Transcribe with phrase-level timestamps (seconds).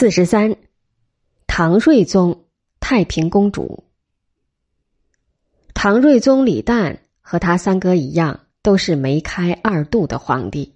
[0.00, 0.56] 四十三，
[1.46, 2.46] 唐睿宗
[2.80, 3.84] 太平公主。
[5.74, 10.72] 唐睿宗李旦和他三哥一样，都是梅开二度的皇帝。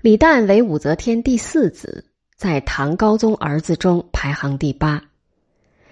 [0.00, 2.04] 李旦为武则天第四子，
[2.36, 5.04] 在唐高宗儿子中排行第八。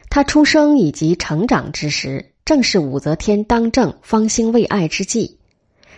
[0.08, 5.38] 他出生以及成长之时，正是武则天当政、方兴未艾之际。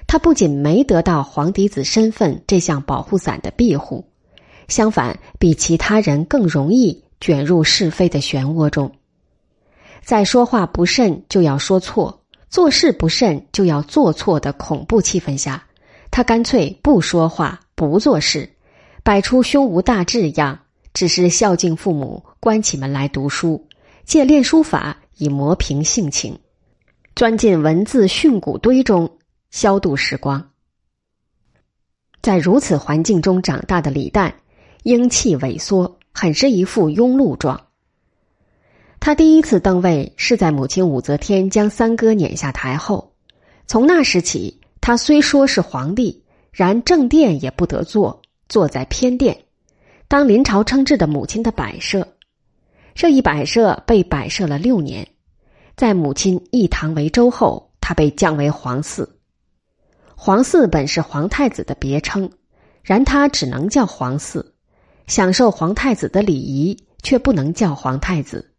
[0.07, 4.12] 他不仅没得到皇嫡子身份这项保护伞的庇护。
[4.73, 8.91] 相反，比其他人更容易卷入是非的漩涡中。
[10.03, 15.67] 在说话不慎就要说错，做事不慎就要做错的恐怖气氛下，
[16.11, 18.49] 他干脆不说话、不做事，
[19.03, 20.61] 摆出胸无大志样，
[20.95, 23.69] 只是孝敬父母，关起门来读书，
[24.07, 26.39] 借练书法以磨平性情，
[27.15, 29.19] 钻进文字训诂堆中
[29.51, 30.49] 消度时光。
[32.23, 34.33] 在如此环境中长大的李旦。
[34.83, 37.69] 英气萎缩，很是一副庸碌状。
[38.99, 43.13] 他第一次登位是在母亲武则天将三哥撵下台后，
[43.67, 49.45] 从那时起，他虽说是皇帝，然正殿也不得坐，坐在偏殿，
[50.09, 52.07] 当临朝称制的母亲的摆设。
[52.95, 55.09] 这一摆设被摆设了六年，
[55.77, 59.09] 在母亲一堂为周后，他被降为皇嗣。
[60.15, 62.31] 皇嗣本是皇太子的别称，
[62.83, 64.52] 然他只能叫皇嗣。
[65.07, 68.51] 享受皇太子的礼仪，却不能叫皇太子。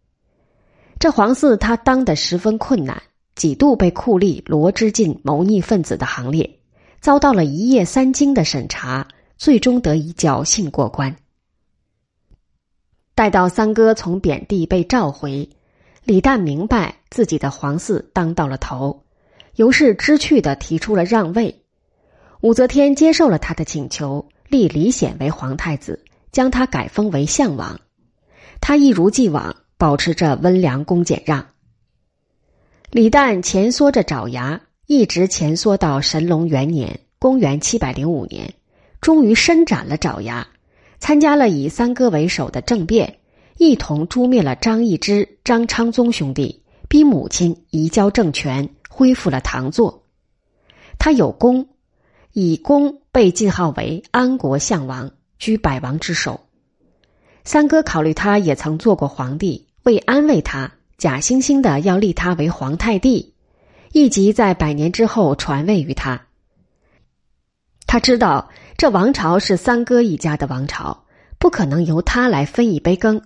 [0.99, 3.01] 这皇嗣他当得十分困难，
[3.35, 6.59] 几度被酷吏罗织进谋逆分子的行列，
[7.01, 11.15] 遭到了一夜三更的审查，最终得以侥幸过关。
[13.15, 15.49] 待到三哥从贬地被召回，
[16.03, 19.03] 李旦明白自己的皇嗣当到了头，
[19.55, 21.63] 由是知趣的提出了让位。
[22.41, 26.03] 武则天接受了他的请求，立李显为皇太子。
[26.33, 27.79] 将他改封为相王，
[28.59, 31.47] 他一如既往保持着温良恭俭让。
[32.91, 38.53] 李旦蜷缩着爪牙，一直蜷缩到神龙元年（公元七百零五年），
[38.99, 40.47] 终于伸展了爪牙，
[40.99, 43.19] 参加了以三哥为首的政变，
[43.57, 50.03] 一同诛灭了张易之、张昌宗兄弟，逼母亲移交政权，恢复了唐作。
[50.97, 51.69] 他有功，
[52.31, 55.11] 以功被晋号为安国相王。
[55.39, 56.39] 居百王之首，
[57.43, 63.33] 三哥考虑他也曾做过皇帝，为安慰他，假惺惺的要立他为皇太帝，
[63.91, 66.27] 以及在百年之后传位于他。
[67.85, 71.05] 他知道这王朝是三哥一家的王朝，
[71.37, 73.21] 不可能由他来分一杯羹，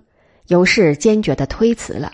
[0.48, 2.14] 尤氏坚决的推辞了。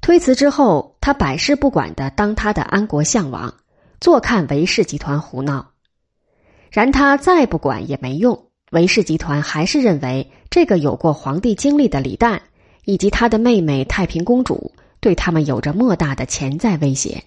[0.00, 3.54] 推辞之后，他百事不管的当他的安国相王，
[4.00, 5.70] 坐看韦氏集团胡闹。
[6.72, 8.48] 然他再不管也没用。
[8.72, 12.40] 韦氏集团还是认为，这个有过皇帝经历的李旦
[12.86, 17.22] 以及他的妹妹太平公主，对他们有着莫大的潜在威胁。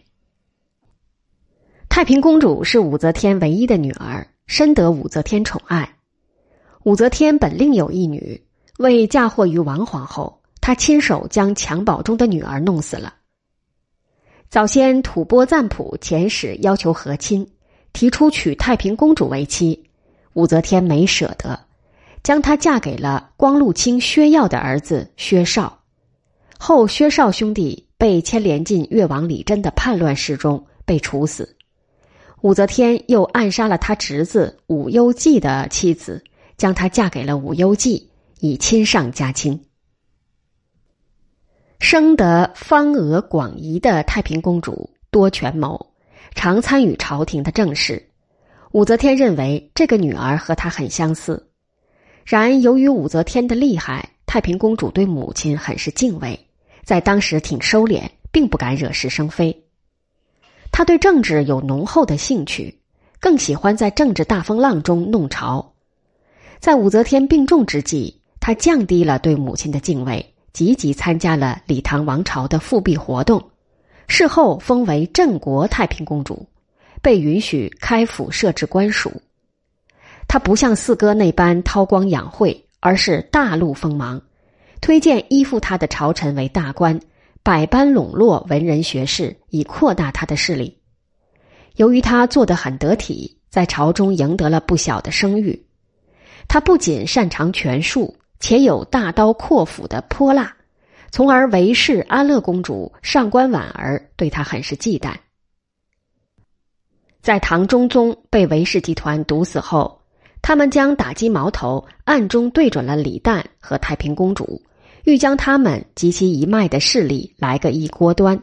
[1.88, 5.98] 太平公主是武则天唯一的女儿，深得武则天宠爱。
[6.82, 8.44] 武则天本另有一女，
[8.80, 13.14] 为嫁祸于王皇后，她亲手将襁褓中的女儿弄死了。
[14.50, 17.48] 早先吐蕃赞普遣使要求和亲，
[17.94, 19.85] 提出娶太平公主为妻。
[20.36, 21.60] 武则天没舍得，
[22.22, 25.82] 将她嫁给了光禄卿薛曜的儿子薛绍。
[26.60, 31.56] 后薛绍兄弟被牵连进越王李贞的叛乱事中，被处死。
[32.42, 36.24] 武则天又暗杀了他侄子武攸暨的妻子，
[36.58, 39.66] 将她嫁给了武攸暨，以亲上加亲。
[41.80, 45.94] 生得方额广仪的太平公主多权谋，
[46.34, 48.10] 常参与朝廷的政事。
[48.76, 51.48] 武则天认为这个女儿和她很相似，
[52.26, 56.38] 然由于武则天的厉害，太平公主对母亲很是敬畏，
[56.84, 58.04] 在当时挺收敛，
[58.34, 59.64] 并不敢惹是生非。
[60.74, 62.78] 她对政治有浓厚的兴趣，
[63.22, 65.72] 更喜欢在政治大风浪中弄潮。
[66.60, 73.42] 在武则天病重之际，她降低了对母亲的敬畏，积极参加了李唐王朝的复辟活动，
[74.10, 76.46] 事后封为镇国太平公主。
[77.06, 79.22] 被允许开府设置官署，
[80.28, 84.20] 他不像四哥那般韬光养晦，而是大露锋芒，
[84.82, 87.00] 推荐依附他的朝臣为大官，
[87.44, 90.80] 百般笼络文人学士，以扩大他的势力。
[91.76, 95.64] 由于他做得很得体，在朝中赢得了不小的声誉。
[96.48, 100.52] 他不仅擅长权术，且有大刀阔斧的泼辣，
[101.12, 105.14] 从而为氏安乐公主上官婉儿对他很是忌惮。
[107.26, 110.00] 在唐中宗被韦氏集团毒死后，
[110.44, 114.62] 他们将打击矛头暗中对准了李旦和太平公主，
[115.06, 118.40] 欲将他们及其一脉的势力来个一锅端。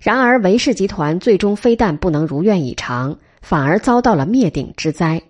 [0.00, 5.22] 然而，韦氏集团最终非但不能如愿以偿，反而遭到了灭顶之灾。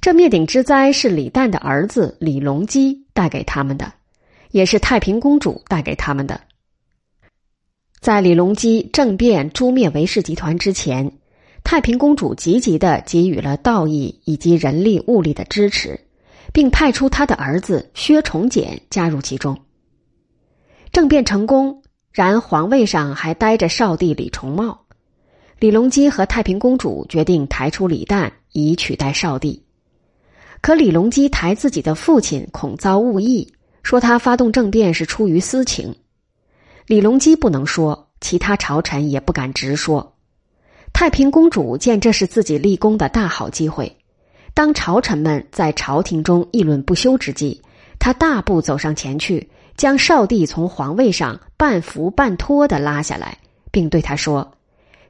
[0.00, 3.92] 这灭顶之灾是李旦的儿子李隆基带给他们的，
[4.50, 6.40] 也是太平公主带给他们的。
[8.00, 11.12] 在李隆基政变诛灭韦氏集团之前，
[11.70, 16.00] 太平公主积极的给予了道义以及人力物力的支持，
[16.52, 19.56] 并派出他的儿子薛崇简加入其中。
[20.90, 24.80] 政变成功，然皇位上还待着少帝李重茂。
[25.60, 29.62] 李隆基和太平公主决定抬出李旦以取代少帝。
[30.60, 35.94] 可李隆基抬自己的父亲，恐遭误议，说他发动政变是出于私情。
[36.88, 40.16] 李隆基不能说，其他朝臣也不敢直说。
[41.00, 43.96] 太平公主见这是自己立功的大好机会，
[44.52, 47.62] 当朝臣们在朝廷中议论不休之际，
[47.98, 49.48] 她大步走上前去，
[49.78, 53.38] 将少帝从皇位上半扶半拖的拉下来，
[53.70, 54.52] 并对他说：“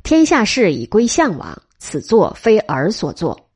[0.04, 3.48] 天下事已归项王，此作非儿所作。”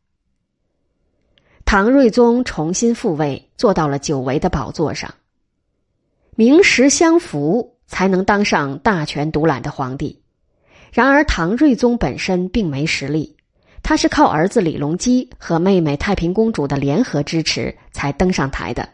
[1.64, 5.14] 唐睿宗重新复位，坐到了久违的宝座上。
[6.34, 10.23] 名实相符，才能当上大权独揽的皇帝。
[10.94, 13.35] 然而，唐睿宗本身并没实力，
[13.82, 18.88] 他是靠儿子李隆基和妹妹太平公主的联合支持才登上台的。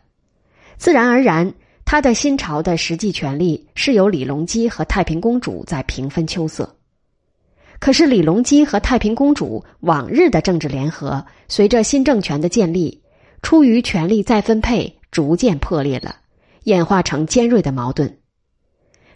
[0.79, 1.53] 自然而然，
[1.85, 6.75] 他的新朝的实际权力是由李隆基和太平公主在平分秋色。
[7.79, 13.03] 可是，李隆基和太平公主往日的政治联合，随着新政权的建立，
[13.43, 16.17] 出于权力再分配，逐渐破裂了，
[16.65, 18.17] 演化成尖锐的矛盾。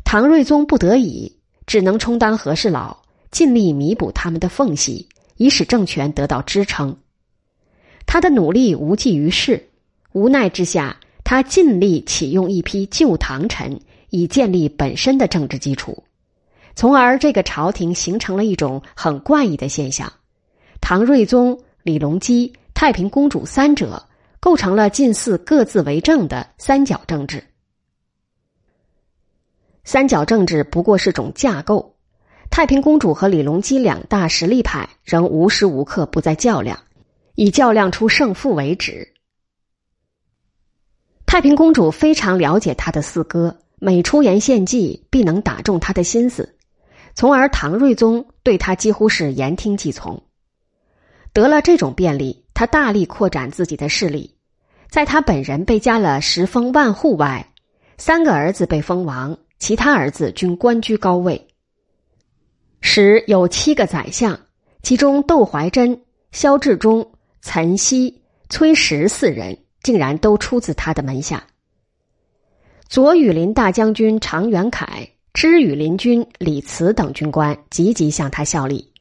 [0.05, 1.34] 唐睿宗不得已，
[1.67, 2.97] 只能充当和事佬，
[3.31, 6.97] 尽力弥补他们的缝隙，以使政权得到支撑。
[8.07, 9.71] 他的努力无济于事，
[10.13, 13.81] 无奈之下，他尽力启用一批旧唐臣，
[14.11, 16.05] 以建立本身的政治基础。
[16.77, 20.13] 从而，这个朝廷形成了一种很怪异的现象：
[20.81, 24.05] 唐睿宗、李隆基、太平公主三者
[24.39, 27.43] 构成了近似各自为政的三角政治。
[29.85, 31.95] 三角政治不过是种架构，
[32.51, 36.79] 太平公主和李隆基两大实力派仍无时无刻不在较量，
[37.35, 39.13] 以较量出胜负为止。
[41.27, 46.57] 太平公主非常了解他的四哥，每出言献计，必能打中他的心思。
[47.15, 50.23] 从而，唐睿宗对他几乎是言听计从。
[51.33, 54.37] 得了这种便利，他大力扩展自己的势力。
[54.89, 57.53] 在他本人被加了十封万户外，
[57.99, 61.49] 三个儿子被封王，其他儿子均官居高位。
[62.83, 64.39] 时有七个宰相，
[64.83, 65.99] 其中窦怀珍、
[66.33, 68.21] 萧志忠、岑溪、
[68.51, 71.43] 崔实四人，竟然都出自他的门下。
[72.91, 75.09] 左羽林大将军常元凯。
[75.33, 78.93] 知羽林军李慈等军官积极向他效力，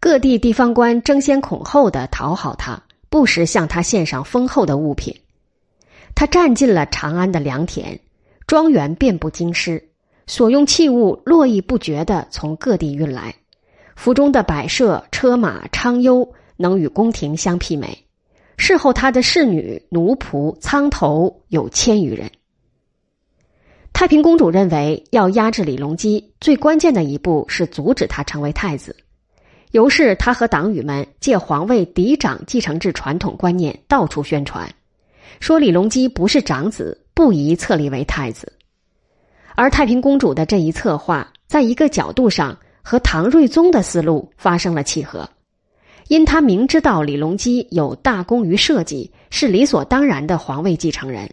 [0.00, 5.14] 各地地方官争先恐后的讨好他，不时向他献上丰厚的物品。
[6.16, 8.00] 他占尽了长安的良田，
[8.46, 9.82] 庄园遍布京师，
[10.26, 13.34] 所用器物络绎不绝的从各地运来，
[13.96, 17.98] 府中的摆设车马昌优能与宫廷相媲美。
[18.56, 22.30] 侍候他的侍女奴仆仓头有千余人。
[23.92, 28.94] 太平公主认为，要压制李隆基，最关键的一步是阻止他成为太子。
[29.72, 34.72] 于是，他和党羽们借皇位嫡长继承制传统观念，到处宣传，
[35.40, 38.52] 说李隆基不是长子，不宜册立为太子。
[39.54, 45.28] 而太平公主的这一策划，在一个角度上和唐睿宗的思路发生了契合，
[46.08, 51.32] 因他明知道李隆基有大功于社稷，是理所当然的皇位继承人。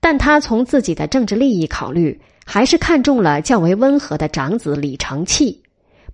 [0.00, 5.62] 但他从自己的政治利益考虑，还是看中了较为温和的长子李承器，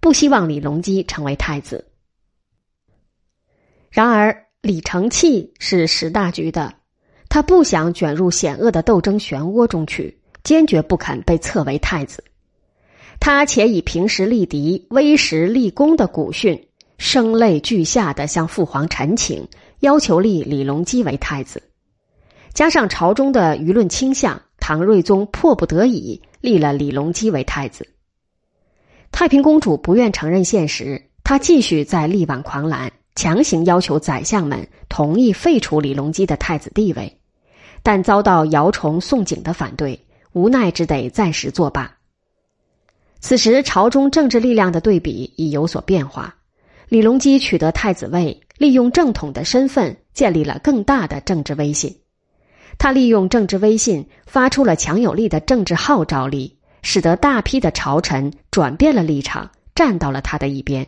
[0.01, 1.87] 不希望李隆基成为太子。
[3.91, 6.75] 然而，李承器是识大局的，
[7.29, 12.25] 他不想卷入险恶的斗争漩涡中去，坚决不肯被册为太子。
[13.21, 19.47] 他且以平时立敌、威实立功的古训，声泪俱下的向父皇陈请，
[19.81, 21.63] 要求立李隆基为太子。
[22.55, 27.87] 加上朝中的舆论倾向，唐睿宗迫不得已立了李隆基为太子。
[29.13, 37.18] 太平公主不愿承认现实，她继续在力挽狂澜，强行要求宰相们同意废除李隆基的太子地位，
[37.89, 39.99] 但遭到姚崇、宋璟的反对，
[40.35, 41.91] 无奈只得暂时作罢。
[43.19, 46.37] 此时朝中政治力量的对比已有所变化，
[46.91, 51.97] 李隆基取得太子位，利用正统的身份建立了更大的政治威信。
[52.77, 60.87] 他利用政治威信，发出了强有力的政治号召力，使得大批的朝臣转变了立场，站到了他的一边。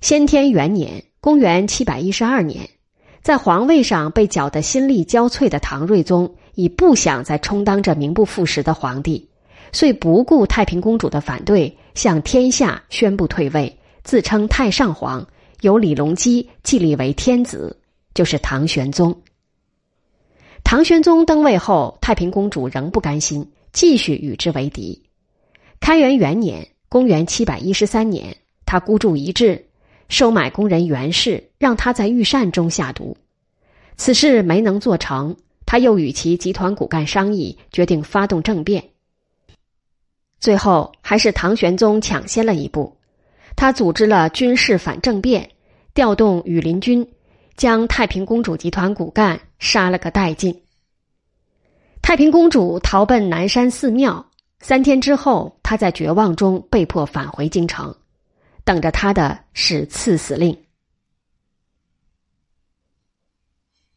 [0.00, 2.70] 先天元年（公元七百一十二年），
[3.22, 9.28] 在皇位上被搅得心力交瘁的唐睿宗，已不想再充当着名不副实的皇帝，
[9.72, 15.26] 遂不顾太平公主的反对，向天下宣布退位，自称太上皇，
[15.60, 17.76] 由李隆基继立为天子，
[18.14, 19.14] 就是唐玄宗。
[20.64, 25.02] 唐玄宗登位后，太平公主仍不甘心，继续与之为敌。
[25.80, 29.67] 开元元年（公元七百一十三年），他孤注一掷。
[30.08, 33.16] 收买工人袁氏，让他在御膳中下毒，
[33.96, 35.36] 此事没能做成。
[35.66, 38.82] 他又与其集团骨干商议，决定发动政变。
[40.40, 42.96] 最后还是唐玄宗抢先了一步，
[43.54, 45.50] 他组织了军事反政变，
[45.92, 47.06] 调动羽林军，
[47.54, 50.58] 将太平公主集团骨干杀了个殆尽。
[52.00, 54.24] 太平公主逃奔南山寺庙，
[54.60, 57.94] 三天之后，她在绝望中被迫返回京城。
[58.68, 60.54] 等着他的是赐死令。